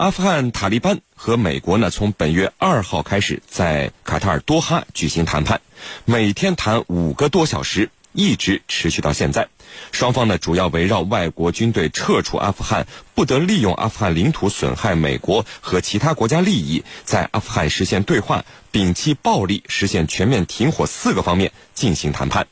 [0.00, 5.60] 阿富汗塔利班和美国呢，从本月二号开始在卡塔尔多哈举行谈判，
[6.06, 9.48] 每天谈五个多小时，一直持续到现在。
[9.92, 22.46] 双方呢，主要围绕外国军队撤出阿富汗，不得利用阿富汗领土损害美国和其他国家利益，在阿富汗实现对话、摒弃暴力、实现全面停火四个方面进行谈判。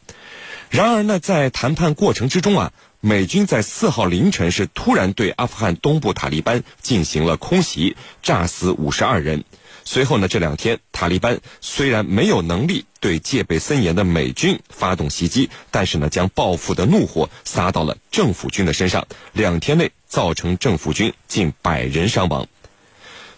[0.68, 2.72] 然而呢，在谈判过程之中啊。
[3.00, 9.44] 美军在四号凌晨是突然对阿富汗东部塔利班进行了空袭，炸死五十二人。
[9.84, 19.06] 随后呢，这两天塔利班虽然没有能力对戒备森严的美军发动袭击，但是呢，将报复的怒火撒到了政府军的身上。
[19.32, 22.48] 两天内造成政府军近百人伤亡。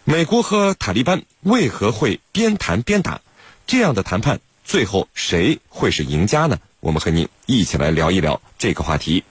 [0.04, 3.20] 美国和塔利班为何会边谈边打？
[3.66, 6.58] 这样的谈判最后谁会是赢家呢？
[6.80, 9.22] 我们和您一起来聊一聊这个话题。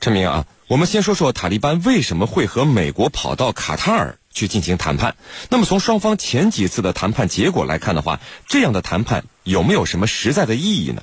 [0.00, 5.14] 陈明啊，我们先说说塔利班为什么会和美国跑到卡塔尔去进行谈判。
[5.50, 11.02] 那么从双方前几次的谈判结果来看的话，这样的谈判有没有什么实在的意义呢？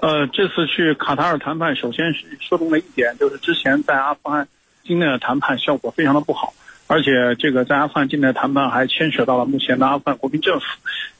[0.00, 4.48] 呃，这次去卡塔尔谈判，首先是说中了一点，就是之前在阿富汗
[4.84, 6.52] 经历的谈判效果非常的不好，
[6.86, 10.66] 而且这个在阿富汗境内谈判还牵扯到了目前的阿富汗国民政府。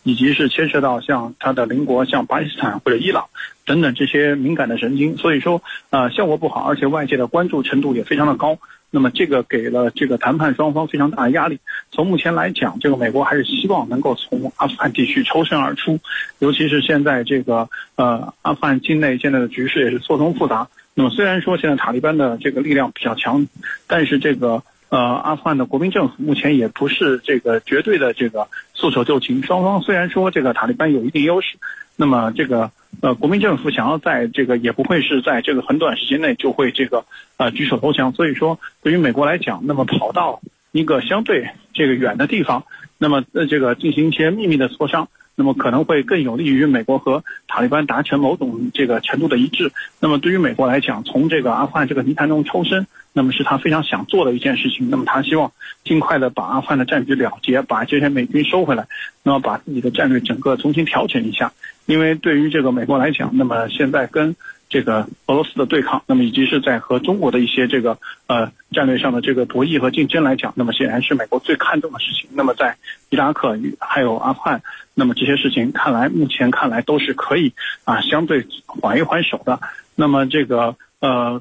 [0.07, 3.25] 以及是牵涉到像它的邻国，像巴基斯坦或者伊朗
[3.65, 8.59] 等等这些敏感的神经，所以说呃效果不好，而且外界的关注程度也非常的高。
[8.91, 11.59] 那么这个给了这个谈判双方非常大的压力。
[11.91, 15.99] 从目前来讲，这个美国还是希望能够从阿富汗地区抽身而出，
[16.39, 20.69] 尤其是现在这个呃阿富汗境内现在的局势也是错综复杂。
[20.93, 23.49] 那么虽然说现在塔利班的这个力量比较强，
[23.87, 24.63] 但是这个。
[24.95, 29.43] 呃，阿富汗的国民政府目前也不是这个绝对的这个束手就擒。
[29.43, 31.57] 双方虽然说这个塔利班有一定优势，
[31.97, 37.05] 那么这个呃国民政府想要在这个也不会是在这个很短时间内就会这个
[37.39, 38.13] 呃举手投降。
[38.13, 42.63] 所以说，对于美国来讲，那么跑到一个相对这个远的地方，
[42.97, 49.73] 那么呃这个进行一些秘密的磋商，那么可能会更有利于美国和塔利班达成某种这个程度的一致。
[49.99, 52.87] 那么对于美国来讲，从这个阿富汗这个泥潭中抽身。
[53.17, 54.91] 那么是他非常想做的一件事情。
[54.91, 55.51] 那么他希望
[55.85, 58.87] 尽快的把阿富汗的战局了结，把这些美军收回来，
[59.23, 61.53] 那么把自己的战略整个重新调整一下。
[61.87, 64.35] 因为对于这个美国来讲，那么现在跟
[64.69, 72.29] 这个俄罗斯的对抗，那么以及是在和中国的一些这个呃战略上的这个博弈和竞争来讲，那么显然是美国最看重的事情。
[72.35, 72.77] 那么在
[73.11, 74.61] 伊拉克与还有阿富汗，
[74.95, 77.53] 那么这些事情看来目前看来都是可以
[77.85, 79.61] 啊相对缓一缓手的。
[79.95, 81.41] 那么这个呃。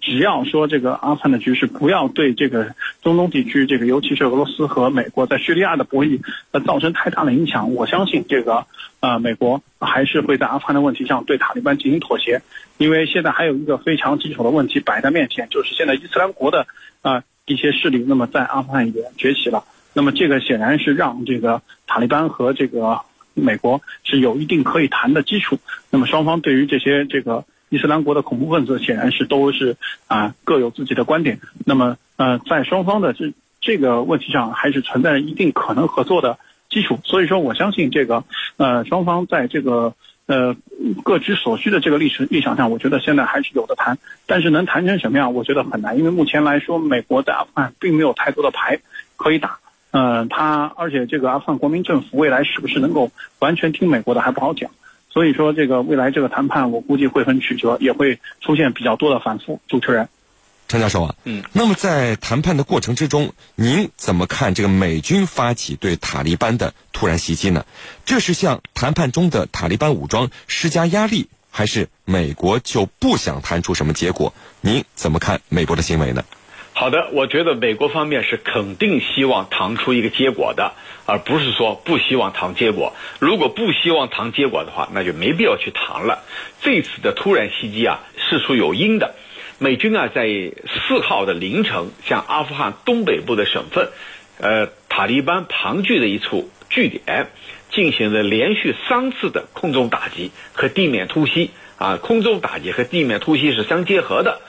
[0.00, 6.20] 只要说这个阿富汗的局势不要对这个中东地区这个尤其是俄罗斯和美国在叙利亚的博弈
[6.50, 8.66] 呃造成太大的影响，我相信这个
[9.00, 12.42] 呃美国还是会在阿富汗的问题上对塔利班进行妥协，
[12.78, 16.66] 因为现在还有一个非常棘手的问题摆在面前，就是现在伊斯兰国的
[17.02, 19.64] 啊一些势力那么在阿富汗也崛起了，
[19.94, 23.00] 那么这个显然是让这个塔利班和这个
[23.34, 25.58] 美国是有一定可以谈的基础，
[25.90, 27.44] 那么双方对于这些这个。
[27.72, 36.38] 伊斯兰国的恐怖分子显然是都是啊各有自己的观点，那么呃在双方的这这个问题上还是存在一定可能合作的
[36.68, 38.24] 基础，所以说我相信这个
[38.58, 39.94] 呃双方在这个
[40.26, 40.54] 呃
[41.02, 43.96] 各取所需的这个历史立场上，我觉得现在还是有的谈，
[44.26, 48.78] 但是能谈成什么样，我觉得很难，因为目前来说，美国在阿富汗并没有太多的牌
[49.16, 49.58] 可以打，
[49.92, 54.70] 呃他而且这个阿富汗国民政府未来是不是能够完全听美国的还不好讲。
[55.12, 59.60] 所以说，这个未来这个谈判，我估计会很曲折，也会出现比较多的反复。
[59.68, 60.08] 主持人，
[60.68, 67.66] 陈教授啊，嗯，那么在谈判的过程之中，您怎么看这个美军发起对塔利班的突然袭击呢？
[68.06, 74.32] 这是向谈判中的塔利班武装施加压力，还是美国就不想谈出什么结果？
[74.62, 76.24] 您怎么看美国的行为呢？
[76.74, 80.72] 好的，我觉得美国方面是肯定希望谈出一个结果的，
[81.06, 82.94] 而不是说不希望谈结果。
[83.20, 86.24] 如果不希望谈结果的话，那就没必要去谈了。
[86.62, 89.14] 这次的突然袭击啊，事出有因的。
[89.58, 93.90] 美军啊，在四号的凌晨，向阿富汗东北部的省份，
[94.40, 97.28] 呃，塔利班盘踞的一处据点，
[97.70, 101.50] 进行了连续三次的空中打击和地面突袭。
[101.78, 104.40] 啊，空中打击和地面突袭是相结合的。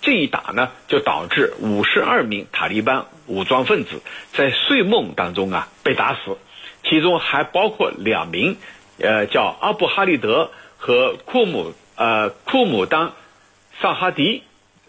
[0.00, 4.00] 这一打呢，就导致五十二名塔利班武装分子
[4.32, 6.38] 在睡梦当中啊被打死，
[6.84, 8.56] 其中还包括两名，
[8.98, 13.12] 呃，叫阿布哈利德和库姆呃库姆丹
[13.80, 14.42] 萨哈迪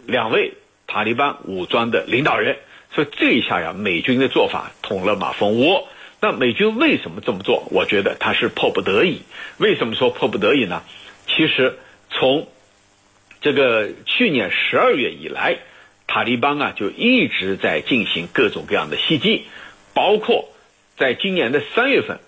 [0.05, 0.53] 两位
[0.87, 2.57] 塔利班武装的领导人。
[2.93, 5.87] 所以这一下呀，美军的做法捅了马蜂窝。
[6.19, 7.63] 那美军为什么这么做？
[7.71, 9.21] 我觉得他是迫不得已。
[9.57, 10.83] 为什么说迫不得已呢？
[11.25, 11.79] 其实
[12.09, 12.47] 从
[13.41, 15.57] 这个去年十二月以来，
[16.05, 19.45] 塔利班啊就一直在进行各种各样的袭击，
[19.95, 20.49] 包括
[20.95, 22.19] 在今年的三月份，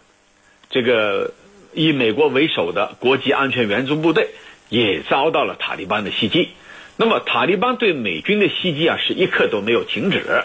[0.71, 1.33] 这个
[1.73, 4.29] 以美国为首的国际安全援助部队
[4.69, 6.49] 也遭到了塔利班的袭击。
[6.97, 10.43] 那么塔利班对美军的袭击啊是一刻都没有停止。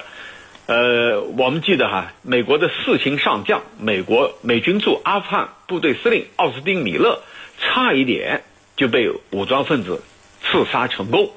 [0.67, 7.23] 呃，我们记得哈，美国的四星上将、美国美军驻阿富汗部队司令奥斯汀·米勒
[7.59, 8.43] 差一点
[8.76, 10.03] 就被武装分子
[10.50, 11.31] 刺杀成功。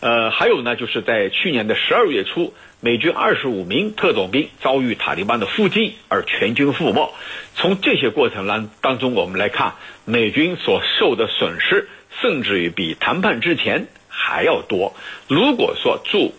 [0.00, 7.14] 呃，还有呢，就是在去年的十二月初，美军二十五名特种兵遭遇塔利班的伏击而全军覆没。
[7.54, 9.74] 从这些过程当当中，我们来看，
[10.04, 11.88] 美军所受的损失，
[12.20, 14.96] 甚至于比谈判之前还要多。
[15.28, 16.34] 如果说驻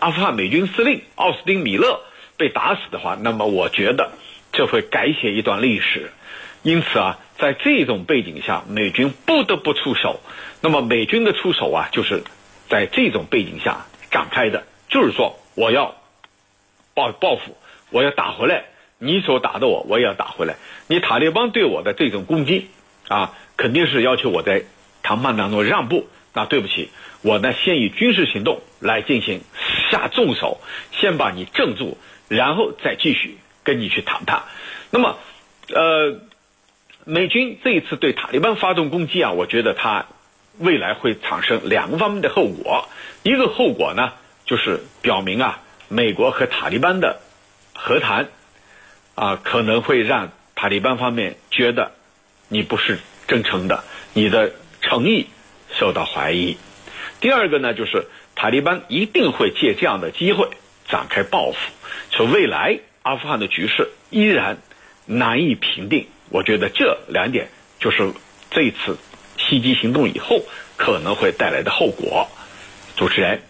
[0.00, 2.00] 阿富汗美军司令奥斯汀·米勒
[2.38, 4.12] 被打死的话，那么我觉得
[4.50, 6.10] 这会改写一段历史。
[6.62, 10.20] 因此啊，在这种背景下，美军不得不出手。
[10.60, 12.24] 那么美军的出手啊，就是
[12.68, 15.94] 在这种背景下展开的，就是说我要
[16.94, 17.56] 报报复，
[17.90, 18.64] 我要打回来，
[18.98, 20.56] 你所打的我，我也要打回来。
[20.88, 22.68] 你塔利班对我的这种攻击
[23.06, 24.64] 啊，肯定是要求我在
[25.02, 26.08] 谈判当中让步。
[26.34, 26.90] 那对不起，
[27.22, 29.40] 我呢先以军事行动来进行
[29.90, 30.60] 下重手，
[30.92, 31.98] 先把你镇住，
[32.28, 34.42] 然后再继续跟你去谈判。
[34.90, 35.16] 那么，
[35.68, 36.20] 呃，
[37.10, 40.04] 美军这一次对塔利班发动攻击啊，我觉得它
[40.58, 42.86] 未来会产生两个方面的后果。
[43.22, 44.12] 一个后果呢，
[44.44, 47.20] 就是表明啊，美国和塔利班的
[47.74, 48.28] 和谈
[49.14, 51.92] 啊，可能会让塔利班方面觉得
[52.48, 54.52] 你不是真诚的，你的
[54.82, 55.28] 诚意。
[55.70, 56.56] 受到怀疑。
[57.20, 60.48] 第二个呢，就是塔利班一定会借这样的机会
[60.88, 61.58] 展开报复，
[62.10, 64.56] 说未来阿富汗的局势依然
[65.04, 66.06] 难以平定。
[66.30, 67.48] 我觉得这两点
[67.80, 68.12] 就是
[68.50, 68.96] 这次
[69.36, 70.42] 袭击行动以后
[70.76, 72.28] 可能会带来的后果。
[72.96, 73.42] 主持人，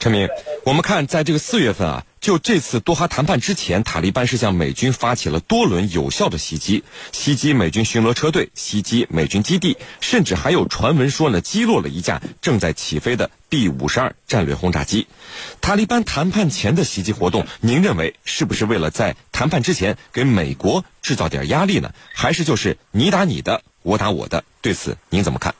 [0.00, 0.30] 陈明，
[0.64, 2.06] 我们看在这个四月份啊。
[2.22, 15.06] 就这次多哈谈判之前，塔利班是向美军发起了多轮有效的袭击，袭击美军巡逻车队，袭击美军基地，甚至还有传闻说呢，击落了一架正在起飞的 B 五十二战略轰炸机。
[15.60, 21.92] 塔利班谈判前的袭击活动，您认为是不是为了在谈判之前给美国制造点压力呢？
[22.14, 24.44] 还是就是你打你的，我打我的？
[24.62, 25.54] 对此您怎么看？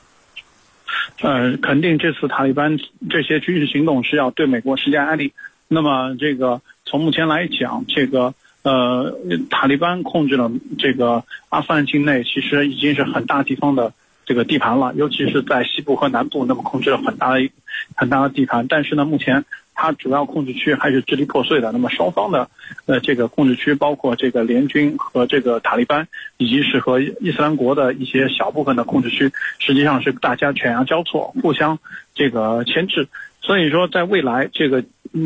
[1.21, 2.79] 呃，肯定这次塔利班
[3.09, 5.33] 这些军事行动是要对美国施加压力。
[5.67, 8.33] 那么，这个从目前来讲，这个
[8.63, 9.15] 呃，
[9.49, 13.93] 塔利班控制了这个阿富汗境内，其实已经是很大地方的
[14.25, 17.49] 这个地盘了，尤其是在西部和南部，那么控制了很大的
[17.95, 18.67] 很大的地盘。
[18.67, 19.45] 但是呢，目前
[19.81, 21.71] 它主要控制区还是支离破碎的。
[21.71, 22.47] 那么双方的
[22.85, 26.07] 呃这个控制区，包括这个联军和这个塔利班，
[26.37, 31.79] 以及是和伊斯兰国的一些小部分的控制区，实际上是大家犬牙交错，互相
[32.13, 33.07] 这个牵制。
[33.41, 34.83] 所以说，在未来，这个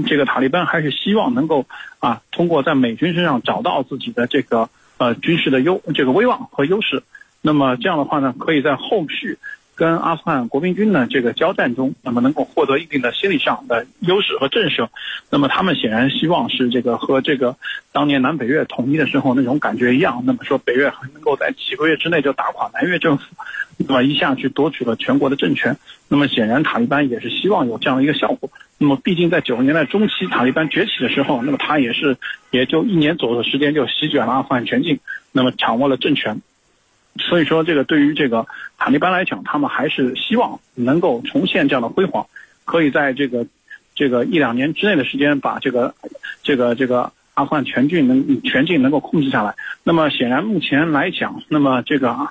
[0.08, 1.66] 这个塔利班还是希望能够
[2.00, 7.04] 啊，通过在美军身上找到自己的这个呃军事的优这个威望和优势。
[7.42, 9.38] 那么这样的话呢，可以在后续
[9.76, 14.88] 跟阿富汗国民军的这个交战中，那么能够获得一定的心理上的优势和震慑。
[15.30, 17.56] 那么他们显然希望是这个和这个
[17.92, 20.24] 当年南北越统一的时候那种感觉一样。
[20.26, 23.26] 那么说北越能够在几个月之内就打垮南越政府。
[23.78, 25.76] 那么一下去夺取了全国的政权，
[26.08, 28.50] 那么显然塔利班也是希望有这样的一个效果。
[28.78, 32.16] 那么毕竟在九十年代中期塔利班崛起的时候，那么他也是
[32.52, 35.00] 也就一年左右的时间就席卷了阿富汗全境，
[35.34, 36.42] 那么掌握了政权。
[37.20, 38.46] 所以说这个对于这个
[38.78, 42.28] 塔利班来讲，他们还是希望能够重现这样的辉煌，
[42.66, 43.46] 可以在这个
[43.96, 45.96] 这个一两年之内的时间把这个
[46.44, 49.56] 这个这个阿富汗全境能全境能够控制下来。
[49.84, 52.30] 那么显然目前来讲，那么这个。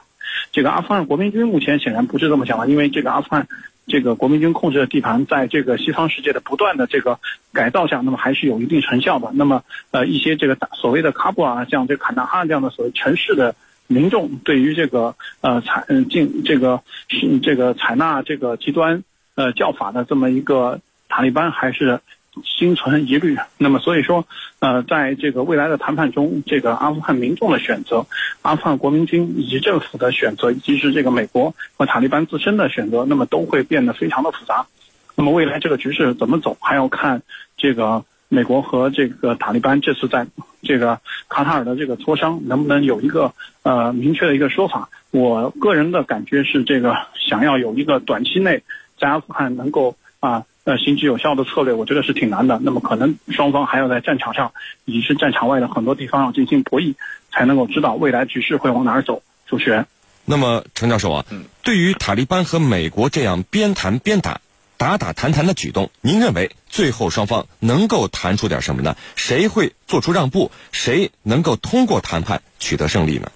[0.51, 3.47] 这个阿富汗国民军目前显然不是这么想的，因为这个阿富汗
[3.87, 7.19] 这个国民军控制的地盘，在这个西方世界的不断的这个
[7.53, 9.31] 改造下，那么还是有一定成效的。
[9.35, 13.55] 那么呃一些这个所谓的喀布尔啊像这坎大哈这样的所谓城市的
[13.87, 19.03] 民众，对于这个呃采进这个是这个采纳这个极端
[19.35, 22.01] 呃教法的这么一个塔利班还是。
[22.45, 24.27] 心存疑虑，那么所以说，
[24.59, 28.05] 呃，在这个未来的谈判中，这个阿富汗民众的选择、
[28.43, 34.67] 阿富汗国民军以及政府的选择，以及是这个美国和塔利班自身的选择，那么都会变得非常的复杂。
[35.15, 37.23] 那么未来这个局势怎么走，还要看
[37.57, 40.27] 这个美国和这个塔利班这次在
[40.63, 44.89] 这个卡塔尔的这个磋商能不能有一个呃明确的一个说法。
[45.11, 46.95] 我个人的感觉是，这个
[47.29, 48.63] 想要有一个短期内
[48.99, 50.45] 在阿富汗能够啊。
[50.67, 52.59] 呃，行之有效的策略，我觉得是挺难的。
[52.63, 54.51] 那么，可能双方还要在战场上，
[54.87, 56.95] 以及是战场外的很多地方要进行博弈，
[57.31, 59.23] 才能够知道未来局势会往哪儿走。
[59.47, 59.85] 主持人，
[60.25, 61.23] 那么陈教授啊，
[61.63, 64.41] 对于塔利班和美国这样边谈边打，
[64.77, 68.97] 打打谈谈的举动，您认为最后双方能够谈出点什么呢？
[69.17, 70.51] 谁会做出让步？
[70.73, 73.31] 谁能够通过谈判取得胜利呢？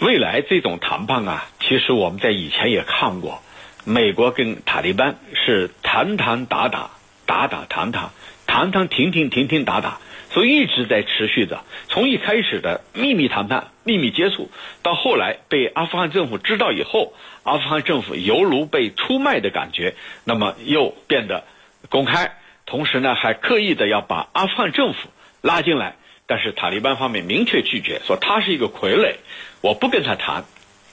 [0.00, 3.42] 未来这种谈判啊，其实我们在以前也看过，
[3.84, 6.90] 美国跟塔利班是谈谈打打，
[7.24, 8.10] 打打谈谈，
[8.46, 10.00] 谈谈停停停停打打，
[10.36, 11.64] 所以一直在持续着。
[11.88, 14.50] 从一开始的秘密谈判、秘密接触，
[14.82, 21.44] 到后来被阿富汗政府知道以后，阿富汗政府犹如被出卖的感觉，那么又变得
[21.88, 22.32] 公开，
[22.66, 25.08] 同时呢还刻意的要把阿富汗政府
[25.40, 25.96] 拉进来。
[26.26, 29.14] 但是塔利班方面明确拒绝，说他是一个傀儡，
[29.62, 30.44] 我不跟他谈，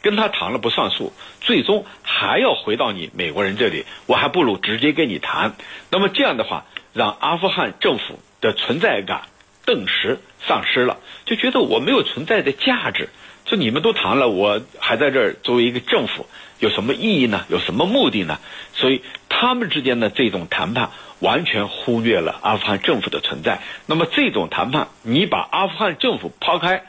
[0.02, 5.54] 跟他谈了不算数，最终还要回到你美国人这里，我还不如直接跟你谈。
[5.90, 9.24] 那么这样的话，让阿富汗政府的存在感
[9.66, 13.10] 顿时丧失了，就觉得我没有存在的价值。
[13.46, 16.26] 就你们都谈了，我还在这儿作为一个政府，
[16.60, 17.46] 有什么意义呢？
[17.50, 18.40] 有什么目的呢？
[18.74, 20.92] 所以他们之间的这种谈判。
[21.20, 23.62] 完全忽略了阿富汗政府的存在。
[23.86, 26.84] 那么这种谈判，你把阿富汗政府抛开，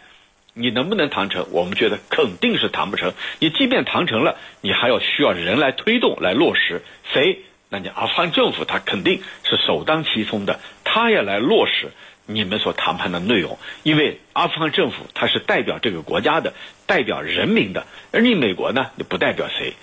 [0.54, 1.46] 你能不能谈成？
[1.52, 3.12] 我们觉得肯定是谈不成。
[3.38, 6.82] 你即便谈成了，你还要需要人来推动、来落实。
[7.12, 7.42] 谁？
[7.68, 11.92] 那你阿富汗政府他肯定是首当其冲的，他要来落实
[12.26, 13.58] 你们所谈判的内容。
[13.82, 16.54] 因为阿富汗政府他是代表这个国家的，
[16.86, 19.74] 代表人民的，而你美国呢，你不代表谁。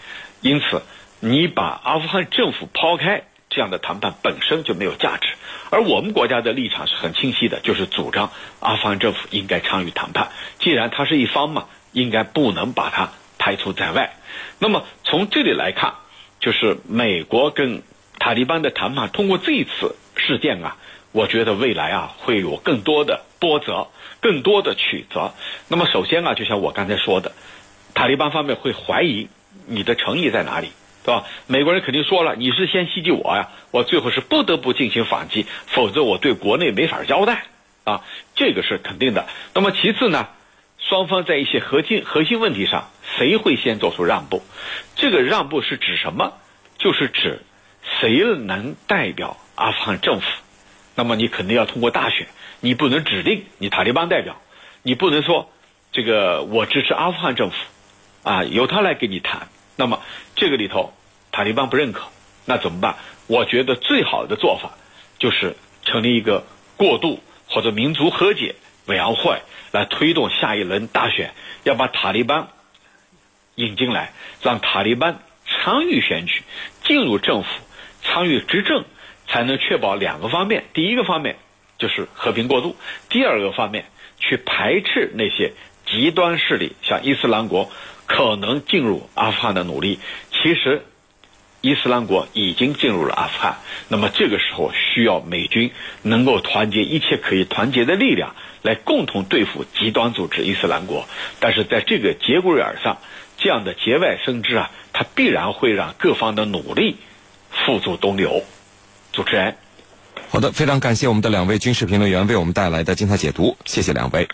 [0.42, 0.82] 因此，
[1.20, 3.24] 你把阿富汗政府抛开。
[3.54, 5.28] 这样的谈判本身就没有价值，
[5.72, 8.32] 而我们国家的立场是很清晰的，就是主张
[8.62, 10.30] 阿富汗政府应该参与谈判。
[10.60, 14.16] 既然他是一方嘛，应该不能把它排除在外。
[14.58, 15.96] 那么从这里来看，
[16.40, 17.84] 就是美国跟
[18.20, 20.78] 塔利班的谈判，通过这一次事件啊，
[21.12, 23.88] 我觉得未来啊会有更多的波折，
[24.20, 25.34] 更多的曲折。
[25.68, 27.32] 那么首先啊，就像我刚才说的，
[27.94, 29.28] 塔利班方面会怀疑
[29.68, 30.72] 你的诚意在哪里。
[31.04, 31.24] 对吧？
[31.48, 37.46] 美国人肯定说了，你是先袭击我呀，我最后是不得不进行反击，否则我对国内没法交代
[37.86, 38.04] 啊，
[38.36, 39.26] 这个是肯定的。
[39.56, 40.28] 那么其次呢，
[40.78, 44.44] 双方在一些核心核心问题上，谁会先做出让步？
[44.96, 46.34] 这个让步是指什么？
[46.78, 47.42] 就是指
[48.00, 50.28] 谁能代表阿富汗政府？
[50.96, 52.28] 那么你肯定要通过大选，
[52.60, 54.42] 你不能指定你塔利班代表，
[54.84, 55.50] 你不能说
[55.92, 57.56] 这个我支持阿富汗政府
[58.24, 59.48] 啊，由他来跟你谈。
[59.76, 60.02] 那么
[60.36, 60.94] 这个里头，
[61.32, 62.08] 塔利班不认可，
[62.46, 62.96] 那怎么办？
[63.28, 64.72] 我觉得最好的做法
[65.18, 66.44] 就是成立一个
[66.76, 68.56] 过渡或者民族和解
[68.86, 71.32] 委员会，来推动下一轮大选，
[71.64, 72.50] 要把塔利班
[73.56, 76.44] 引进来，让塔利班参与选举，
[76.84, 77.50] 进入政府，
[78.04, 78.84] 参与执政，
[79.32, 81.38] 才能确保两个方面：第一个方面
[81.80, 82.76] 就是和平过渡；
[83.10, 83.86] 第二个方面
[84.20, 85.54] 去排斥那些
[85.88, 87.72] 极端势力，像伊斯兰国。
[88.08, 89.98] 可能进入阿富汗的努力，
[90.32, 90.84] 其实
[91.62, 93.60] 伊斯兰国已经进入了阿富汗。
[93.88, 95.72] 那么这个时候需要美军
[96.02, 101.08] 能够团结一切可以团结的力量，来共同对付极端组织伊斯兰国。
[101.40, 102.98] 但是在这个节骨眼上，
[103.38, 106.98] 这样的节外生枝啊，它必然会让各方的努力
[107.50, 108.44] 付诸东流。
[109.12, 109.54] 主持人，
[110.30, 114.26] 好的，非常感谢我们的两位军事评论员为我们带来的精彩解读，谢谢两位。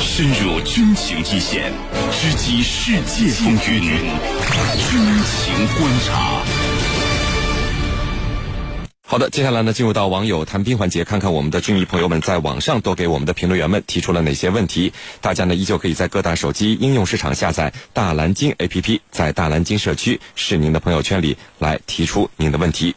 [0.00, 1.72] 深入军情一线，
[2.12, 6.42] 直击世界风云，军情观察。
[9.04, 14.92] 好的，接下来呢，进入到网友谈兵环节，看看我们的军迷朋友们在网上都给我们的评论员们提出了哪些问题。
[15.20, 22.94] 大家呢，依旧可以在各大手机应用市场下载大蓝鲸 APP，在大蓝鲸社区是您的朋友圈里来提出您的问题。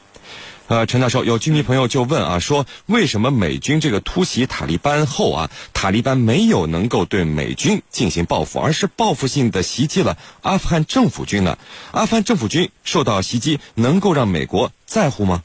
[0.67, 11.58] 呃，陈教授，有居民朋友就问啊，说为什么美军这个突袭塔利班后啊，塔利班没有能够对美军进行报复，而是报复性的袭击了阿富汗政府军呢？
[11.91, 15.43] 阿富汗政府军受到袭击，能够让美国在乎吗？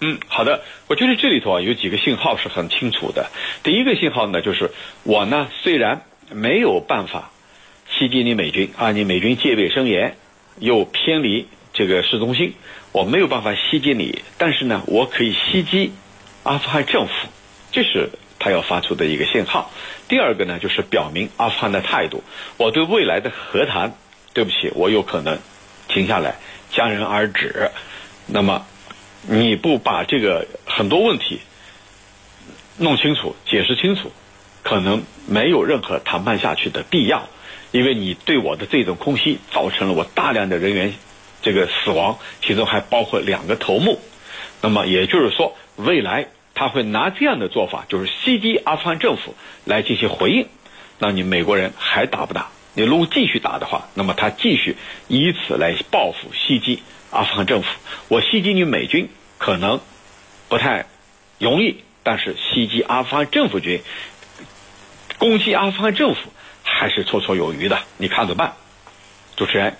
[0.00, 3.28] 嗯，好的，我觉得这里头啊有几个信号是很清楚的。
[3.64, 4.70] 第一个信号呢，就是
[5.02, 7.32] 我呢虽然没有办法
[7.98, 10.16] 袭击你美军啊，你美军戒备森严，
[10.60, 12.54] 又偏离这个市中心。
[12.92, 15.92] 我没有办法袭击你，但是呢，我可以袭击
[16.42, 17.12] 阿富汗政府，
[17.70, 19.70] 这是他要发出的一个信号。
[20.08, 22.24] 第二个呢，就是表明阿富汗的态度，
[22.56, 23.94] 我对未来的和谈，
[24.32, 25.38] 对不起，我有可能
[25.86, 26.36] 停下来，
[26.72, 27.70] 戛然而止。
[28.26, 28.66] 那么，
[29.28, 31.40] 你不把这个很多问题
[32.76, 34.10] 弄清楚、解释清楚，
[34.64, 37.28] 可能没有任何谈判下去的必要，
[37.70, 40.92] 因为你对我的这种空袭，造成了我大量的人员。
[41.42, 44.00] 这个死亡，其中还包括两个头目。
[44.62, 50.46] 那么也就是说，未来他会拿这样的做法，就是袭击阿富汗政府来进行回应。
[50.98, 52.48] 那你美国人还打不打？
[52.74, 54.76] 你如果继续打的话，那么他继续
[55.08, 57.68] 以此来报复袭击阿富汗政府。
[58.08, 59.80] 我袭击你美军可能
[60.48, 60.86] 不太
[61.38, 63.82] 容易，但是袭击阿富汗政府军、
[65.18, 66.20] 攻击阿富汗政府
[66.62, 67.80] 还是绰绰有余的。
[67.96, 68.52] 你看着办。
[69.36, 69.76] 主持人。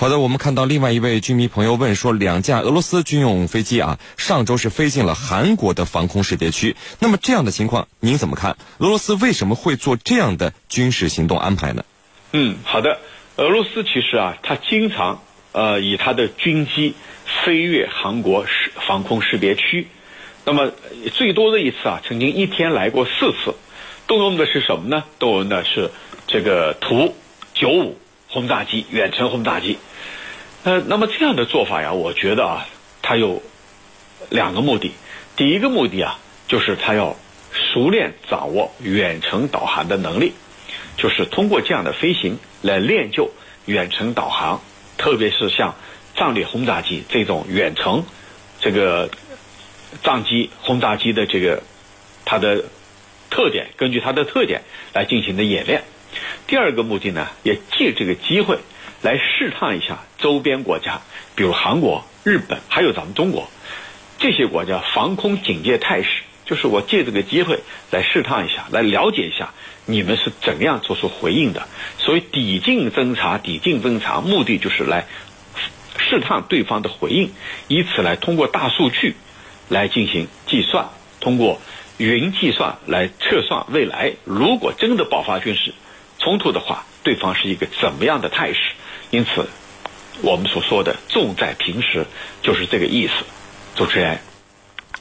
[0.00, 6.74] 好的，我们看到另外一位军迷朋友问说，两架俄罗斯军用飞机啊，上周是飞进了韩国的防空识别区。
[7.00, 8.56] 那么这样的情况您怎么看？
[8.78, 11.84] 俄罗斯为什么会做这样的军事行动安排呢？
[12.32, 12.98] 嗯，好的。
[13.36, 15.20] 俄罗斯其实啊，他经常
[15.52, 16.94] 呃以他的军机
[17.44, 19.86] 飞越韩国识防空识别区。
[20.46, 20.72] 那么
[21.12, 23.54] 最多的一次啊，曾经一天来过四次。
[24.06, 25.04] 动用的是什么呢？
[25.18, 25.90] 动用的是
[26.26, 27.14] 这个图
[27.52, 27.98] 九五
[28.30, 29.78] 轰炸机，远程轰炸机。
[30.62, 32.66] 呃，那么这样的做法呀，我觉得啊，
[33.02, 33.42] 它有
[34.30, 34.92] 两个目的。
[35.36, 36.18] 第一个目的啊，
[36.48, 37.16] 就是它要
[37.52, 40.32] 熟练掌握远程导航的能力，
[40.96, 43.30] 就是通过这样的飞行来练就
[43.64, 44.60] 远程导航，
[44.96, 45.74] 特别是像
[46.14, 48.04] 战略轰炸机这种远程
[48.60, 49.10] 这个
[50.02, 51.62] 战机轰炸机的这个
[52.24, 52.64] 它的
[53.30, 55.82] 特点，根据它的特点来进行的演练。
[56.46, 58.58] 第二个目的呢，也借这个机会。
[59.02, 61.00] 来试探一下周边国家，
[61.34, 63.48] 比如韩国、日本，还有咱们中国
[64.18, 66.08] 这些国家防空警戒态势。
[66.44, 69.54] 就是我借这个机会来试探一下，来了解一下
[69.86, 71.66] 你们是怎样做出回应的。
[71.96, 75.06] 所以抵近侦察，抵近侦察目的就是来
[75.96, 77.32] 试探对方的回应，
[77.68, 79.14] 以此来通过大数据
[79.70, 80.90] 来进行计算，
[81.20, 81.58] 通过
[81.96, 85.72] 云计算来测算未来如果真的爆发军事
[86.22, 88.58] 冲突的话，对方是一个怎么样的态势。
[89.10, 89.48] 因此，
[90.22, 92.06] 我们所说的重在平时，
[92.42, 93.12] 就是这个意思。
[93.74, 94.18] 主持人，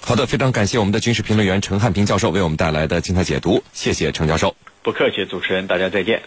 [0.01, 4.55] 好的，非常感谢我们的军事评论员陈汉平教授为我们带来的精彩解读，谢谢陈教授。
[4.81, 6.21] 不客气，主持人，大家再见。